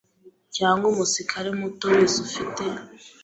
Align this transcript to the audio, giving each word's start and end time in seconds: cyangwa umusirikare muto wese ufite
cyangwa 0.55 0.85
umusirikare 0.91 1.49
muto 1.59 1.85
wese 1.95 2.15
ufite 2.27 2.63